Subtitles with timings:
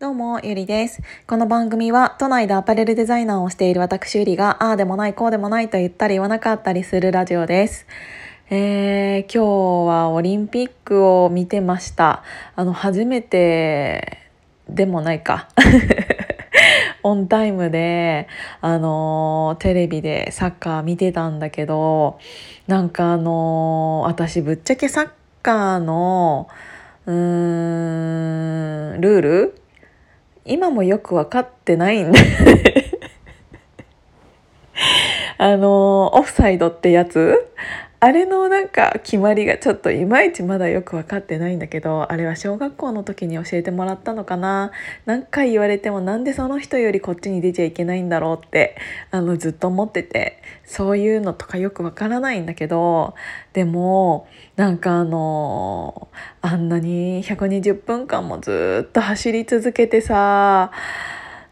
[0.00, 1.02] どうも、ゆりです。
[1.26, 7.84] この番組は、都内でアパレルデザイナーをしている私ゆりが、ああでもない、こうでもないと言ったり言わなかったりするラジオです。
[8.48, 12.22] えー、今日はオリンピックを見てました。
[12.54, 14.18] あの、初めて
[14.68, 15.48] でもないか。
[17.02, 18.28] オンタイムで、
[18.60, 22.20] あのテレビでサッカー見てたんだけど、
[22.68, 25.08] なんかあの私ぶっちゃけサッ
[25.42, 26.46] カーの、
[27.04, 29.62] うーん、ルール
[30.48, 32.18] 今もよく分かってないんで。
[35.40, 37.46] あのオフサイドってやつ？
[38.00, 44.70] あれのなんか決まりがちょっといまいちまだよく分かってないんだけどあれは小学校の時に教えてもらったのかな？
[45.04, 48.76] 何回言われてもなんでその人よりこっちに出ちゃいけないんだろうって
[49.10, 53.16] あのずっと思っててそういうのとかよく分からないんだけど
[53.52, 56.08] でもなんかあの
[56.40, 60.70] あんなに120分間もずっと走り続けてさ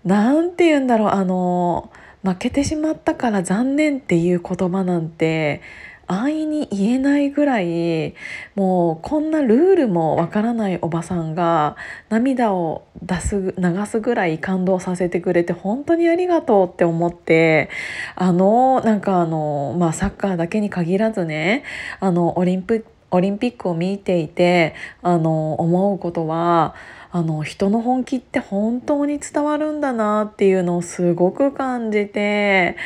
[0.05, 1.91] 何て言うんだろうあの
[2.22, 5.60] 負けてしまったから残念っていう言葉なんて
[6.07, 8.15] 安易に言えないぐらい
[8.55, 11.77] もうこんなルールもわからないおばさんが
[12.09, 17.71] 涙を出す流すぐらい感動させてくれて本当にありがとうって思って
[18.15, 21.65] あのなんかあのまあサッカーだけに限らずね
[22.01, 26.75] あのオリンピオリンピックを見ていてあの思うことは
[27.17, 32.77] あの人の本気って本当に伝わるんだなっていうのをすごく感じて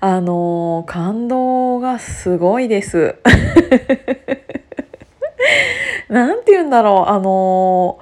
[0.00, 3.16] あの感動がすごいです。
[6.08, 7.98] なんて言うんだろうあの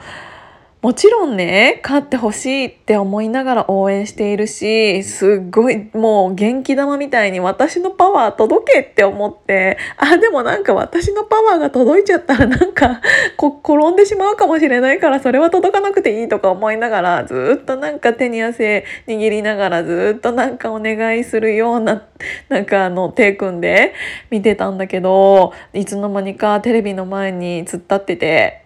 [0.82, 13.00] もちろんね、勝ってほしいって思いながら応援しているし、すっごいもう元気玉みたいに私のパワー届けって思って、あ、でもなんか私のパワーが届いちゃったらなんか
[13.38, 22.02] こ転んでしまうかもしれないからそれは届かなくていいとか思いながらずっとなんか手に汗握りながらずっとなんかお願いするような
[22.48, 23.94] なんかあの手組んで
[24.30, 28.61] 見てたんだけど、いつの間にかテレビの前に突っ立ってて、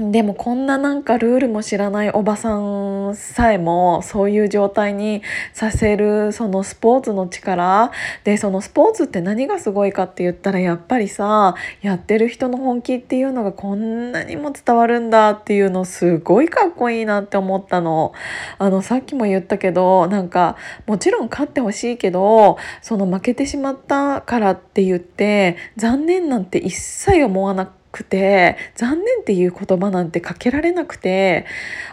[0.00, 5.20] でもこんななんかルールも知らないおばさんさえもそういう状態に
[5.52, 7.92] させるそのスポーツの力
[8.24, 18.14] でそのスポーツって何がすごいかって言ったらやっぱりさやってる人の本気っていうのがこんなにも伝わるんだっていうのすごいかっこいいなって思ったの。
[18.58, 20.56] あのさっきも言ったけどなんか
[20.86, 31.46] もちろん勝ってほしいけどその負けてしまったからって言って残念なんて一切思わなくくて残念っていう言葉なんてかけられなくて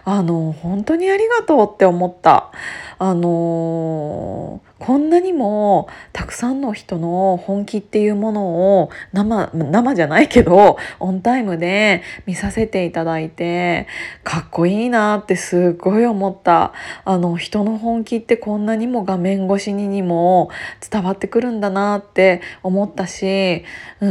[0.05, 2.51] あの本当にありがとうって思った。
[2.99, 13.87] あのこんなにもたくさんの人の本気っていうものを生生じゃないけどオンタイムで見させていただいて
[14.23, 16.73] かっこいいなってすっごい思った
[17.05, 20.51] あの人の本気ってこんなにも画面越しににも
[20.89, 23.63] 伝わってくるんだなって思ったし
[23.99, 24.07] うー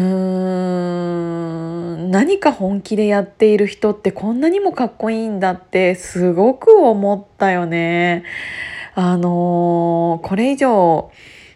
[1.96, 8.24] ん何か本気でやっている人ってこんなにもかっこいいんだってすごく思ったよね。
[8.98, 11.10] あのー、これ以上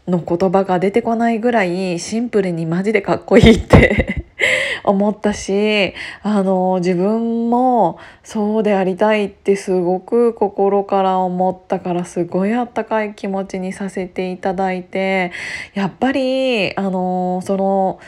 [0.06, 4.27] の言葉が出てこないぐらいシンプルにマジでかっこいいって
[4.84, 15.33] 思ったし、あのー、自分もそうでありたいってすごく心から思ったからすごいあったかい気持ちにさせていただいて
[15.72, 18.01] やっぱりあのー、その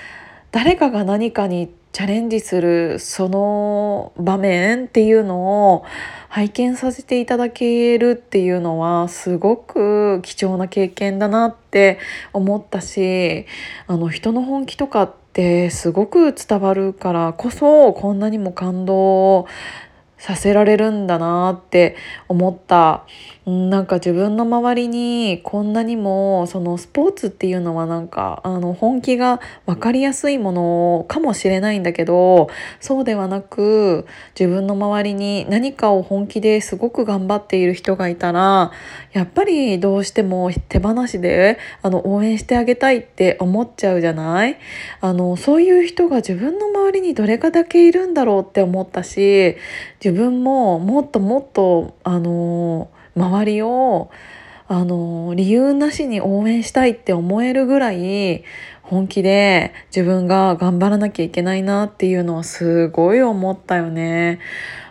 [0.51, 5.85] 誰かが何かにチャレンジするその場面っていうのを
[6.31, 11.99] 拝見させていただけるっていうのはすごく貴重な経験だなって
[12.33, 13.45] 思ったし
[13.87, 19.47] あの人の本気とかってすごく伝わるからこそこんなにも感動を
[20.23, 21.97] させられるんだなって
[22.29, 23.05] 思った。
[23.45, 34.07] なんか自分の周りにこんなにもそのスポーツっていうのはなんかあの本気が分かりやすいものかもしれないんだけどそうではなく
[34.39, 38.71] 自分の周りに何かを本気ですごく頑張っている人がいたら
[39.13, 44.57] やっぱりどうしても手放しであの応援してあげたいって思っちゃうじゃない？
[45.01, 49.57] あのそういう人が自分の周りにどれかだけいるんだろうって思ったし
[50.05, 54.11] 自分ももっともっとあの周りを
[54.67, 58.43] あの理由なしに応援したいって思えるぐらい
[58.83, 64.41] 本気で自分が頑張らなきゃいけないなっていうのはすごい思ったよね。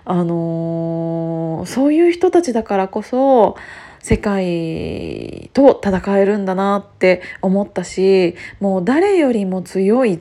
[0.05, 3.57] あのそういう人たちだからこそ
[3.99, 10.19] 世界と戦えるんだなって思ったしもう誰よりも強い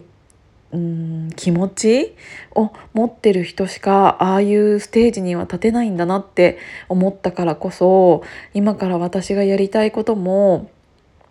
[0.73, 2.15] うん気持ち
[2.55, 6.59] を持ってる人しかああいうステージには立てないんだなって
[6.89, 8.23] 思ったからこそ
[8.55, 10.71] 今から私がやりたいことも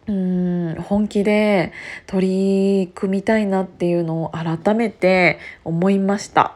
[0.08, 1.72] うん本気で
[2.08, 6.56] 取り組みたいなっていうのを改めて思いました。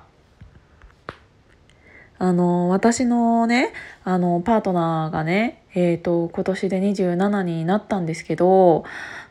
[2.23, 3.73] あの私のね
[4.05, 8.83] あのパートナーがねえーと、今年で27になったんですけど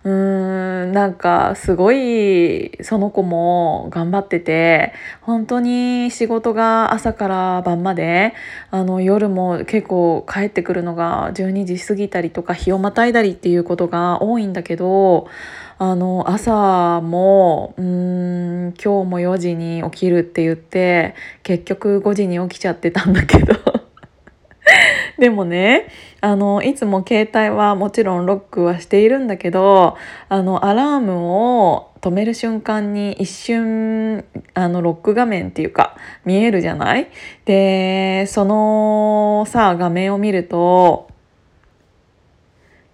[0.03, 8.35] うーんなんかすごいその子も頑張ってて本当に仕事が朝から晩まで
[8.73, 15.29] あの夜も結構帰ってくるのが12時過ぎたりとか日をまたいだりっていうことが多いんだけど
[15.79, 23.55] あの朝もうん今日も4時に起きるって言って結局5時に起きちゃってたんだけど。
[25.19, 25.87] でもね
[26.21, 29.97] あのいつも携帯はもちろんロックはしているんだけど
[30.29, 37.09] あのアラームを止める瞬間に一瞬あのロック画面っていうか見えるじゃない？
[37.45, 41.09] でそのさ画面を見ると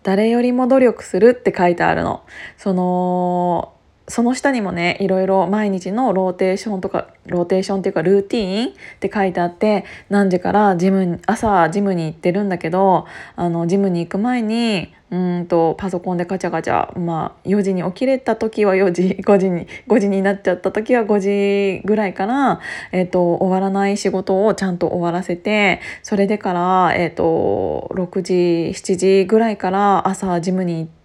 [0.02, 2.22] 誰よりも努力するって書いてあるの。
[2.56, 3.72] その
[4.08, 13.06] その下にもねいろいろ毎日のローテーションとかローテーションっていうかルーティーンって書いてあって何時からジム朝ジムに行ってるんだけど
[13.36, 22.60] あのジムに行く前にうんとパソコンでガチャガチャ、まあ、4時に起きれた時は4時 5時に5時になっちゃった時は5時ぐらいから、
[22.92, 28.34] えーと、終わらない仕事をちゃんと終わらせてそれでから、えーと、6時
[28.74, 30.97] 7時ぐらいから朝ジムに行って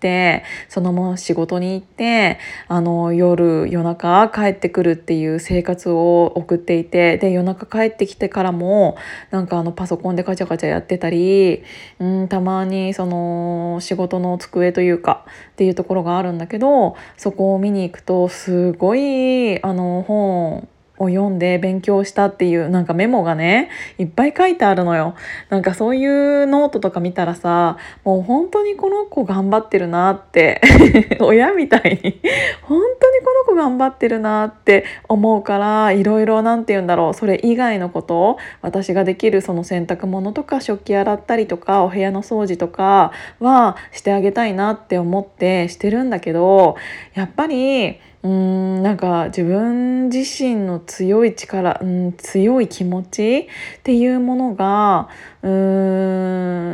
[0.70, 8.98] そのまま仕事に行ってあの夜夜中帰ってくるっていう生活を送っていてで夜中帰ってきてからも
[9.32, 11.64] なんかあのパソコンでガチャガチャやってたり、
[12.00, 20.68] うん、たまにその仕事の机というかっていうところがあるんだけどそこを見に行くとすごいあの本
[21.00, 25.16] を読んで勉強したっていうなんかメモがねいっぱい書いてあるのよ。
[25.50, 30.62] なんかそういうノートとか見たらさもう本当にこの子頑張ってるなって
[31.20, 32.22] 親みたいに
[32.62, 37.14] 本当にこの子頑張ってるなって思うからいろいろ何て言うんだろう。
[37.14, 46.76] それ以外のこと私ができるその洗濯物とか食器洗ったりとかお部屋の掃除とかはしてあげたいなって思ってしてるんだけど
[47.16, 53.50] やっぱりうんなんか自分自身の強い力、うん、強い気持ち
[53.80, 55.10] っていうものが
[55.42, 55.50] うー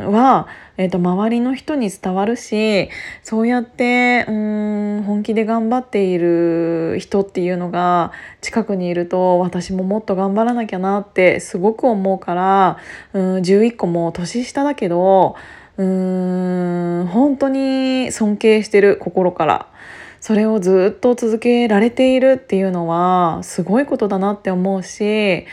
[0.07, 0.47] んは、
[0.77, 2.89] えーと、周りの人に伝わるし
[3.23, 8.11] そうやってうん本気で頑張っている人っていうのが
[8.41, 12.77] 近くにいると私ももっと頑張らなきゃなってすごく思うから
[13.13, 15.35] うん11個も年下だけど
[15.77, 19.67] うーん本当に尊敬してる心から。
[20.19, 25.45] それをずっと続けられているっていうのはすごいことだなって思うし、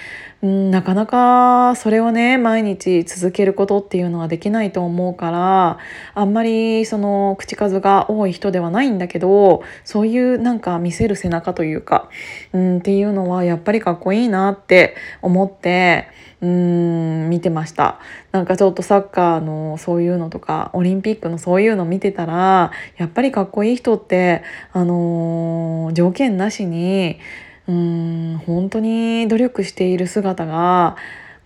[0.42, 5.78] うん、なかなかそれをね毎日続けることっていうのはできないと思うから
[6.14, 12.10] あんまりその口数が多い人ではないんだけどそういうなんか見せる背中というか、
[12.52, 16.08] うん、っていうのはやっぱりかっこいいなって思って。
[16.42, 17.98] うん見てました
[18.30, 24.42] なんかちょっとサッカーのそういうのとかオリンピックのそういうの見てたらやっぱりかっこいい人って
[24.72, 27.18] あのー、条件なしに
[27.68, 30.96] うん本当に努力している姿が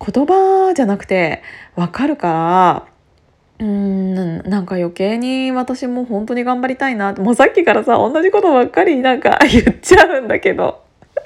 [0.04, 1.42] 言葉じゃなくて
[1.76, 2.86] わかるか
[3.58, 10.82] らうんなんか余計に私も本当に頑張りたいなもうさっきからさ同じことばっかりなんか言っちゃうんだけど。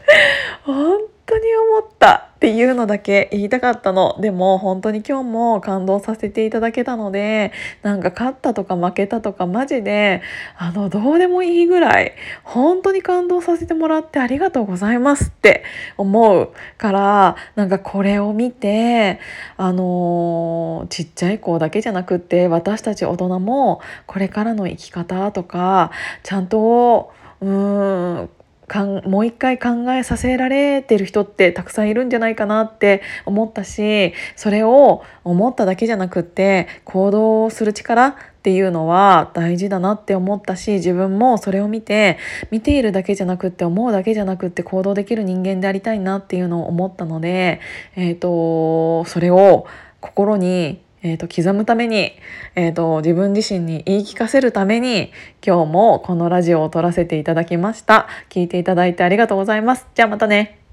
[0.64, 4.16] 本当に思ったっていうのだけ言いたかったの。
[4.20, 10.22] でも本当に今日も感動させていただけたのでなんか勝ったとか負けたとかマジで
[10.56, 15.64] あのどうでもいいぐらい本当に感動させてもらってありがとうございますって
[15.96, 19.18] 思うからなんかこれを見て
[19.56, 25.90] あのちっちゃい子だけじゃなくって私たち大人もこれからの生き方とか
[26.22, 28.30] ちゃんとうーん
[28.75, 42.19] かんもう一回考えさせられてる人ってたくさんいるんじゃないかなって思ったしそれを思っただけじゃなくって行動する力っていうのは大事だなって思ったし自分もそれを見て
[42.50, 47.61] 見ているだけじゃなくって思うだけじゃなくって行動できる人間でありたいなっていうのを思ったので、
[47.95, 49.66] えーとそれを
[50.00, 52.12] 心にえーと、刻むために、
[52.56, 55.12] えーと、自分自身に言い聞かせるために
[55.46, 58.08] 今日もこのラジオを撮らせていただきました。
[58.30, 59.87] 聞いていただいてありがとうございます。
[59.94, 60.63] じゃあまたね。